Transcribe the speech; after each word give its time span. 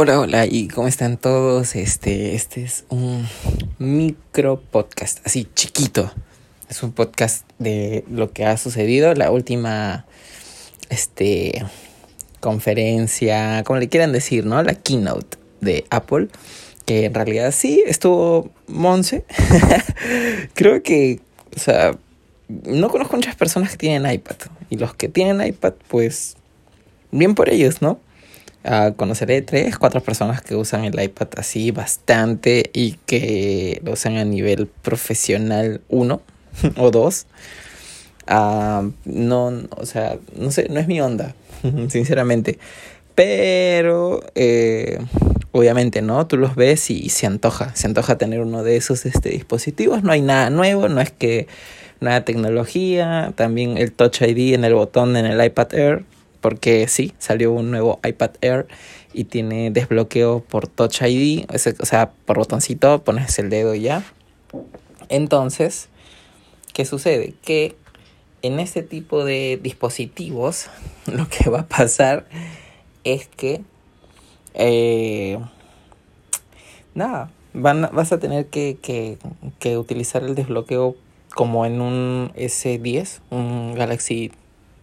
Hola, 0.00 0.20
hola, 0.20 0.46
¿y 0.46 0.68
cómo 0.68 0.86
están 0.86 1.16
todos? 1.16 1.74
Este, 1.74 2.36
este 2.36 2.62
es 2.62 2.84
un 2.88 3.26
micro 3.80 4.60
podcast, 4.60 5.18
así 5.26 5.48
chiquito. 5.56 6.12
Es 6.70 6.84
un 6.84 6.92
podcast 6.92 7.44
de 7.58 8.04
lo 8.08 8.30
que 8.30 8.44
ha 8.46 8.56
sucedido, 8.58 9.12
la 9.14 9.32
última 9.32 10.06
este 10.88 11.64
conferencia, 12.38 13.64
como 13.64 13.80
le 13.80 13.88
quieran 13.88 14.12
decir, 14.12 14.46
¿no? 14.46 14.62
La 14.62 14.74
keynote 14.74 15.36
de 15.60 15.84
Apple, 15.90 16.28
que 16.86 17.06
en 17.06 17.14
realidad 17.14 17.50
sí 17.50 17.82
estuvo 17.84 18.52
Monse. 18.68 19.24
Creo 20.54 20.80
que, 20.84 21.18
o 21.56 21.58
sea, 21.58 21.98
no 22.46 22.88
conozco 22.88 23.16
muchas 23.16 23.34
personas 23.34 23.72
que 23.72 23.78
tienen 23.78 24.12
iPad 24.12 24.36
y 24.70 24.76
los 24.76 24.94
que 24.94 25.08
tienen 25.08 25.44
iPad, 25.44 25.74
pues 25.88 26.36
bien 27.10 27.34
por 27.34 27.48
ellos, 27.48 27.82
¿no? 27.82 27.98
Uh, 28.68 28.94
conoceré 28.96 29.40
tres, 29.40 29.78
cuatro 29.78 30.02
personas 30.02 30.42
que 30.42 30.54
usan 30.54 30.84
el 30.84 31.00
iPad 31.00 31.28
así 31.38 31.70
bastante 31.70 32.68
y 32.74 32.98
que 33.06 33.80
lo 33.82 33.92
usan 33.92 34.18
a 34.18 34.26
nivel 34.26 34.66
profesional 34.66 35.80
uno 35.88 36.20
o 36.76 36.90
dos. 36.90 37.24
Uh, 38.30 38.92
no, 39.06 39.52
o 39.70 39.86
sea, 39.86 40.18
no 40.36 40.50
sé, 40.50 40.68
no 40.68 40.80
es 40.80 40.86
mi 40.86 41.00
onda, 41.00 41.34
sinceramente. 41.88 42.58
Pero, 43.14 44.20
eh, 44.34 44.98
obviamente, 45.52 46.02
¿no? 46.02 46.26
Tú 46.26 46.36
los 46.36 46.54
ves 46.54 46.90
y, 46.90 47.08
se 47.08 47.26
antoja, 47.26 47.74
se 47.74 47.86
antoja 47.86 48.18
tener 48.18 48.40
uno 48.42 48.64
de 48.64 48.76
esos 48.76 49.06
este, 49.06 49.30
dispositivos. 49.30 50.02
No 50.02 50.12
hay 50.12 50.20
nada 50.20 50.50
nuevo, 50.50 50.88
no 50.88 51.00
es 51.00 51.10
que 51.10 51.46
nada 52.00 52.26
tecnología. 52.26 53.32
También 53.34 53.78
el 53.78 53.92
Touch 53.92 54.20
ID 54.20 54.52
en 54.52 54.64
el 54.64 54.74
botón 54.74 55.16
en 55.16 55.24
el 55.24 55.42
iPad 55.42 55.72
Air 55.72 56.04
porque 56.40 56.88
sí, 56.88 57.12
salió 57.18 57.52
un 57.52 57.70
nuevo 57.70 58.00
iPad 58.06 58.30
Air 58.40 58.66
y 59.12 59.24
tiene 59.24 59.70
desbloqueo 59.70 60.40
por 60.40 60.68
Touch 60.68 61.02
ID, 61.02 61.46
o 61.50 61.86
sea, 61.86 62.10
por 62.24 62.38
botoncito 62.38 63.02
pones 63.02 63.38
el 63.38 63.50
dedo 63.50 63.74
ya. 63.74 64.04
Entonces, 65.08 65.88
¿qué 66.72 66.84
sucede? 66.84 67.34
Que 67.42 67.76
en 68.42 68.60
este 68.60 68.82
tipo 68.82 69.24
de 69.24 69.58
dispositivos 69.62 70.68
lo 71.06 71.28
que 71.28 71.50
va 71.50 71.60
a 71.60 71.66
pasar 71.66 72.26
es 73.04 73.26
que 73.28 73.62
eh, 74.54 75.38
nada, 76.94 77.30
van, 77.54 77.88
vas 77.92 78.12
a 78.12 78.18
tener 78.18 78.46
que, 78.46 78.78
que, 78.80 79.18
que 79.58 79.78
utilizar 79.78 80.22
el 80.22 80.34
desbloqueo 80.34 80.96
como 81.34 81.66
en 81.66 81.80
un 81.80 82.32
S10, 82.36 83.20
un 83.30 83.74
Galaxy, 83.74 84.32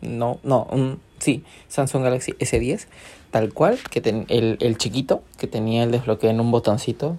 no, 0.00 0.38
no, 0.42 0.68
un 0.70 1.00
Sí, 1.24 1.42
Samsung 1.68 2.02
Galaxy 2.02 2.32
S10, 2.32 2.84
tal 3.30 3.54
cual, 3.54 3.78
que 3.90 4.00
el, 4.28 4.58
el 4.60 4.76
chiquito, 4.76 5.22
que 5.38 5.46
tenía 5.46 5.82
el 5.84 5.90
desbloqueo 5.90 6.28
en 6.28 6.38
un 6.38 6.50
botoncito, 6.50 7.16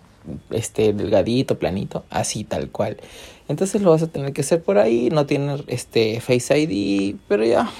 este 0.52 0.94
delgadito, 0.94 1.58
planito, 1.58 2.06
así 2.12 2.44
tal 2.44 2.70
cual. 2.70 2.97
Entonces 3.47 3.81
lo 3.81 3.89
vas 3.89 4.03
a 4.03 4.08
tener 4.08 4.31
que 4.31 4.42
hacer 4.42 4.62
por 4.62 4.78
ahí, 4.78 5.09
no 5.09 5.25
tiene 5.25 5.56
este 5.66 6.22
Face 6.22 6.56
ID, 6.56 7.16
pero 7.28 7.44
ya. 7.45 7.72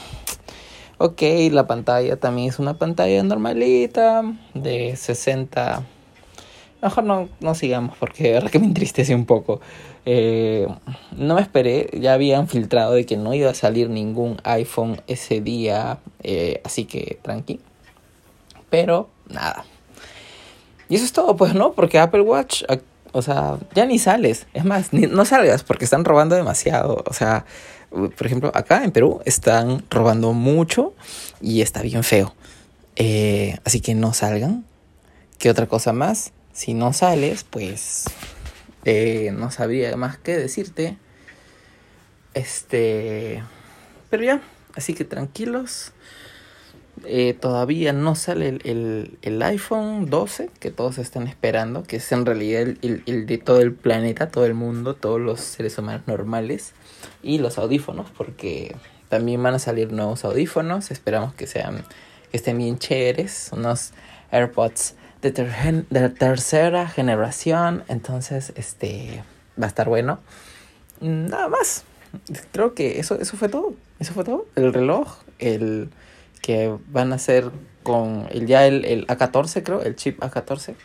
Ok, 0.98 1.22
la 1.52 1.68
pantalla 1.68 2.16
también 2.16 2.50
es 2.50 2.58
una 2.58 2.80
pantalla 2.80 3.22
normalita 3.22 4.24
de 4.56 4.96
60 4.96 5.84
Mejor 6.82 7.04
no, 7.04 7.30
no 7.40 7.56
sigamos 7.56 7.98
porque 7.98 8.24
de 8.24 8.32
verdad 8.34 8.52
que 8.52 8.60
me 8.60 8.66
entristece 8.66 9.16
un 9.16 9.26
poco. 9.26 9.62
Eh, 10.06 10.68
no 11.18 11.36
me 11.36 11.42
esperé, 11.42 11.90
ya 12.00 12.14
habían 12.14 12.48
filtrado 12.48 12.94
de 12.94 13.06
que 13.06 13.18
no 13.18 13.34
iba 13.34 13.50
a 13.50 13.56
salir 13.56 13.90
ningún 13.90 14.40
iPhone 14.44 15.02
ese 15.08 15.42
día, 15.42 15.98
eh, 16.22 16.62
así 16.64 16.86
que 16.86 17.18
tranqui. 17.24 17.60
Pero 18.70 19.10
nada. 19.30 19.66
Y 20.90 20.96
eso 20.96 21.06
es 21.06 21.14
todo, 21.14 21.36
pues 21.36 21.56
no, 21.56 21.74
porque 21.74 21.98
Apple 21.98 22.22
Watch, 22.22 22.64
o 23.12 23.22
sea, 23.22 23.58
ya 23.74 23.86
ni 23.86 23.98
sales. 23.98 24.46
Es 24.54 24.66
más, 24.66 24.94
no 24.94 25.26
salgas 25.26 25.64
porque 25.64 25.86
están 25.86 26.06
robando 26.06 26.36
demasiado. 26.36 27.04
O 27.08 27.14
sea, 27.14 27.46
por 27.90 28.26
ejemplo, 28.26 28.52
acá 28.54 28.84
en 28.84 28.92
Perú 28.92 29.22
están 29.26 29.84
robando 29.90 30.34
mucho 30.34 30.94
y 31.42 31.62
está 31.62 31.82
bien 31.82 32.04
feo. 32.04 32.36
Eh, 32.96 33.58
así 33.64 33.82
que 33.82 33.96
no 33.96 34.14
salgan. 34.14 34.66
¿Qué 35.40 35.50
otra 35.50 35.68
cosa 35.68 35.94
más? 35.94 36.32
Si 36.56 36.74
no 36.74 36.94
sales, 36.94 37.44
pues 37.44 38.06
eh, 38.86 39.34
no 39.38 39.52
sabría 39.52 39.98
más 39.98 40.18
que 40.18 40.38
decirte. 40.38 40.98
Este, 42.34 43.44
pero 44.10 44.24
ya, 44.24 44.42
así 44.74 44.94
que 44.94 45.04
tranquilos. 45.04 45.92
Eh, 47.04 47.34
todavía 47.34 47.92
no 47.92 48.16
sale 48.16 48.48
el, 48.48 48.62
el, 48.64 49.18
el, 49.22 49.42
iPhone 49.44 50.10
12 50.10 50.50
que 50.62 50.72
todos 50.72 50.98
están 50.98 51.28
esperando, 51.28 51.84
que 51.84 51.98
es 51.98 52.10
en 52.14 52.26
realidad 52.26 52.62
el, 52.62 53.04
el, 53.06 53.26
de 53.26 53.38
todo 53.38 53.60
el 53.60 53.74
planeta, 53.74 54.32
todo 54.32 54.46
el 54.46 54.54
mundo, 54.54 54.96
todos 54.96 55.20
los 55.20 55.42
seres 55.42 55.78
humanos 55.78 56.04
normales. 56.08 56.72
Y 57.22 57.40
los 57.40 57.58
audífonos, 57.58 58.10
porque 58.12 58.78
también 59.10 59.44
van 59.44 59.56
a 59.56 59.60
salir 59.60 59.92
nuevos 59.92 60.24
audífonos. 60.24 60.90
Esperamos 60.90 61.34
que 61.34 61.48
sean, 61.48 61.84
que 62.32 62.38
estén 62.38 62.58
bien 62.58 62.80
chéveres. 62.80 63.50
Unos 63.52 63.92
AirPods 64.32 64.96
de, 65.32 66.10
tercera 66.10 66.88
generación. 66.88 67.84
Entonces, 67.88 68.54
este 68.56 69.24
va 69.60 69.66
a 69.66 69.68
estar 69.68 69.88
bueno. 69.90 70.20
Nada 71.02 71.48
más. 71.48 71.84
Creo 72.52 72.74
que 72.74 73.00
eso, 73.00 73.20
eso 73.20 73.38
fue 73.38 73.50
todo. 73.50 73.74
Eso 74.00 74.14
fue 74.14 74.24
todo. 74.24 74.46
El 74.56 74.74
reloj, 74.74 75.18
el 75.40 75.90
que 76.42 76.74
van 76.88 77.14
a 77.14 77.18
ser 77.18 77.52
con 77.84 78.28
el 78.32 78.48
ya 78.48 78.66
el, 78.66 78.86
el 78.86 79.08
A14, 79.08 79.64
creo, 79.64 79.82
el 79.82 79.96
chip 79.96 80.20
A14. 80.22 80.76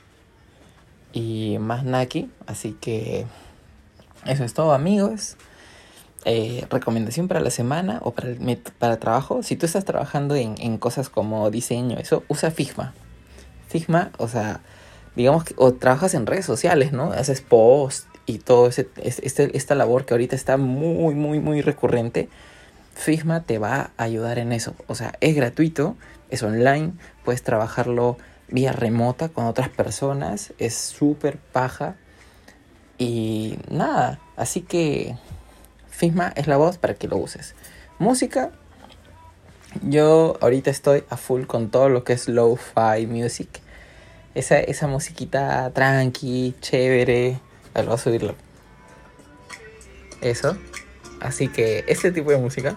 Y 1.12 1.59
más 1.61 1.84
Naki. 1.84 2.31
Así 2.47 2.77
que 2.81 3.27
eso 4.27 4.45
es 4.45 4.55
todo, 4.55 4.72
amigos. 4.72 5.37
Eh, 6.27 6.67
recomendación 6.69 7.28
para 7.28 7.41
la 7.41 7.51
semana 7.51 8.01
o 8.03 8.12
para 8.12 8.28
el, 8.28 8.59
para 8.78 8.99
trabajo. 8.99 9.43
Si 9.43 9.57
tú 9.57 9.67
estás 9.67 9.84
trabajando 9.84 10.34
en, 10.34 10.55
en 10.59 10.78
cosas 10.78 11.09
como 11.09 11.51
diseño, 11.51 11.99
eso, 11.99 12.25
usa 12.28 12.51
Figma. 12.51 12.93
Figma, 13.70 14.10
o 14.19 14.26
sea, 14.26 14.60
digamos 15.14 15.44
que 15.44 15.54
o 15.56 15.72
trabajas 15.72 16.14
en 16.14 16.26
redes 16.26 16.44
sociales, 16.44 16.92
¿no? 16.92 17.12
Haces 17.12 17.41
post 17.41 18.06
y 18.26 18.38
todo 18.38 18.66
ese, 18.66 18.88
este, 18.97 19.56
esta 19.56 19.76
labor 19.76 20.04
que 20.04 20.14
ahorita 20.14 20.34
está 20.34 20.56
muy, 20.56 21.14
muy, 21.14 21.38
muy 21.38 21.62
recurrente. 21.62 22.28
Figma 22.94 23.44
te 23.44 23.59
va 23.59 23.92
a 23.97 24.03
ayudar 24.03 24.41
en 24.41 24.50
eso. 24.50 24.75
O 24.88 24.97
sea, 24.97 25.14
es 25.20 25.36
gratuito, 25.36 25.97
es 26.30 26.42
online, 26.42 26.94
puedes 27.25 27.44
trabajarlo 27.44 28.19
vía 28.48 28.72
remota 28.72 29.28
con 29.28 29.47
otras 29.47 29.69
personas, 29.69 30.53
es 30.59 30.75
súper 30.75 31.38
paja. 31.38 31.94
Y 32.98 33.56
nada, 33.70 34.19
así 34.36 34.62
que 34.62 35.14
Figma 35.91 36.32
es 36.34 36.48
la 36.48 36.56
voz 36.56 36.76
para 36.76 36.94
que 36.94 37.06
lo 37.06 37.19
uses. 37.19 37.54
Música, 38.00 38.50
yo 39.82 40.36
ahorita 40.41 40.70
estoy 40.70 41.04
a 41.08 41.16
full 41.16 41.44
con 41.44 41.70
todo 41.70 41.88
lo 41.88 42.04
que 42.04 42.12
es 42.12 42.28
lo-fi 42.28 43.06
music. 43.06 43.48
Esa, 44.34 44.58
esa 44.60 44.86
musiquita 44.86 45.70
tranqui, 45.72 46.54
chévere. 46.60 47.41
A 47.74 47.82
voy 47.82 47.94
a 47.94 47.98
subirlo. 47.98 48.34
Eso. 50.20 50.56
Así 51.20 51.48
que 51.48 51.84
este 51.88 52.12
tipo 52.12 52.30
de 52.30 52.38
música, 52.38 52.76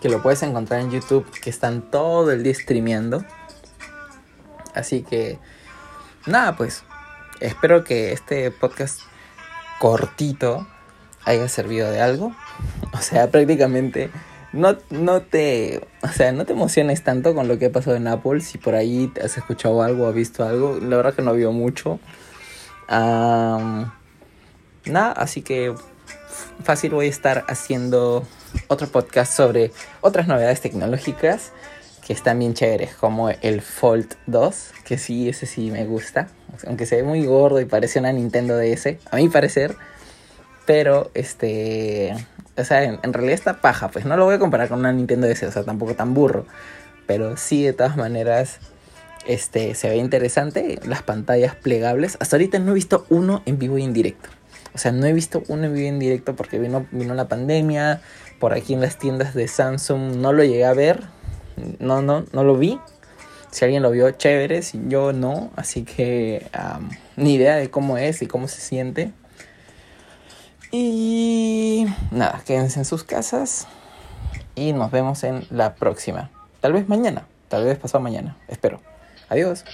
que 0.00 0.08
lo 0.08 0.22
puedes 0.22 0.42
encontrar 0.42 0.80
en 0.80 0.90
YouTube, 0.90 1.26
que 1.40 1.50
están 1.50 1.90
todo 1.90 2.30
el 2.30 2.42
día 2.42 2.54
streameando. 2.54 3.24
Así 4.74 5.02
que, 5.02 5.38
nada, 6.26 6.56
pues, 6.56 6.84
espero 7.40 7.84
que 7.84 8.12
este 8.12 8.50
podcast 8.50 9.00
cortito 9.78 10.66
haya 11.24 11.48
servido 11.48 11.90
de 11.90 12.00
algo. 12.00 12.34
O 12.92 12.98
sea, 12.98 13.28
prácticamente 13.28 14.08
no, 14.54 14.78
no 14.90 15.20
te, 15.22 15.80
o 16.02 16.08
sea, 16.08 16.30
no 16.30 16.46
te 16.46 16.52
emociones 16.52 17.02
tanto 17.02 17.34
con 17.34 17.48
lo 17.48 17.58
que 17.58 17.66
ha 17.66 17.72
pasado 17.72 17.96
en 17.96 18.06
Apple. 18.06 18.40
Si 18.40 18.56
por 18.56 18.76
ahí 18.76 19.12
has 19.22 19.36
escuchado 19.36 19.82
algo, 19.82 20.06
has 20.06 20.14
visto 20.14 20.44
algo, 20.44 20.78
la 20.80 20.96
verdad 20.96 21.12
que 21.12 21.22
no 21.22 21.34
vio 21.34 21.50
mucho. 21.50 21.98
nada, 22.88 23.92
así 25.16 25.42
que 25.42 25.74
fácil 26.62 26.92
voy 26.92 27.06
a 27.06 27.10
estar 27.10 27.44
haciendo 27.48 28.24
otro 28.68 28.86
podcast 28.86 29.36
sobre 29.36 29.72
otras 30.00 30.28
novedades 30.28 30.60
tecnológicas 30.60 31.50
que 32.06 32.12
están 32.12 32.38
bien 32.38 32.54
chéveres, 32.54 32.94
como 32.94 33.30
el 33.30 33.60
Fold 33.60 34.14
2, 34.26 34.72
que 34.84 34.98
sí, 34.98 35.28
ese 35.28 35.46
sí 35.46 35.72
me 35.72 35.84
gusta, 35.84 36.28
aunque 36.66 36.86
se 36.86 36.96
ve 36.96 37.02
muy 37.02 37.24
gordo 37.24 37.60
y 37.60 37.64
parece 37.64 37.98
una 37.98 38.12
Nintendo 38.12 38.56
DS, 38.56 38.98
a 39.10 39.16
mi 39.16 39.28
parecer, 39.28 39.74
pero 40.66 41.10
este 41.14 42.14
o 42.56 42.64
sea, 42.64 42.84
en, 42.84 43.12
realidad 43.12 43.34
está 43.34 43.60
paja, 43.60 43.88
pues 43.88 44.04
no 44.04 44.16
lo 44.16 44.24
voy 44.24 44.36
a 44.36 44.38
comparar 44.38 44.68
con 44.68 44.78
una 44.78 44.92
Nintendo 44.92 45.26
DS, 45.26 45.42
o 45.44 45.52
sea, 45.52 45.64
tampoco 45.64 45.94
tan 45.94 46.14
burro. 46.14 46.46
Pero 47.06 47.36
sí, 47.36 47.64
de 47.64 47.72
todas 47.72 47.96
maneras, 47.96 48.60
este, 49.26 49.74
se 49.74 49.88
ve 49.88 49.96
interesante. 49.96 50.78
Las 50.86 51.02
pantallas 51.02 51.54
plegables. 51.54 52.16
Hasta 52.20 52.36
ahorita 52.36 52.58
no 52.58 52.72
he 52.72 52.74
visto 52.74 53.06
uno 53.08 53.42
en 53.46 53.58
vivo 53.58 53.78
y 53.78 53.82
en 53.82 53.92
directo. 53.92 54.28
O 54.74 54.78
sea, 54.78 54.92
no 54.92 55.06
he 55.06 55.12
visto 55.12 55.42
uno 55.48 55.64
en 55.64 55.74
vivo 55.74 55.84
y 55.84 55.88
en 55.88 55.98
directo 55.98 56.34
porque 56.34 56.58
vino, 56.58 56.86
vino 56.92 57.14
la 57.14 57.28
pandemia. 57.28 58.00
Por 58.38 58.54
aquí 58.54 58.74
en 58.74 58.80
las 58.80 58.98
tiendas 58.98 59.34
de 59.34 59.48
Samsung 59.48 60.16
no 60.16 60.32
lo 60.32 60.44
llegué 60.44 60.64
a 60.64 60.74
ver. 60.74 61.02
No, 61.78 62.02
no, 62.02 62.24
no 62.32 62.44
lo 62.44 62.56
vi. 62.56 62.78
Si 63.50 63.64
alguien 63.64 63.82
lo 63.82 63.90
vio, 63.90 64.10
chévere. 64.10 64.60
Yo 64.88 65.12
no. 65.12 65.50
Así 65.56 65.84
que 65.84 66.46
ni 67.16 67.34
idea 67.34 67.56
de 67.56 67.70
cómo 67.70 67.98
es 67.98 68.22
y 68.22 68.26
cómo 68.26 68.48
se 68.48 68.60
siente. 68.60 69.12
Y 70.76 71.33
nada, 72.14 72.42
quédense 72.46 72.78
en 72.78 72.84
sus 72.84 73.04
casas. 73.04 73.66
Y 74.54 74.72
nos 74.72 74.90
vemos 74.90 75.24
en 75.24 75.46
la 75.50 75.74
próxima. 75.74 76.30
Tal 76.60 76.72
vez 76.72 76.88
mañana. 76.88 77.26
Tal 77.48 77.64
vez 77.64 77.78
pasado 77.78 78.02
mañana. 78.02 78.36
Espero. 78.48 78.80
Adiós. 79.28 79.64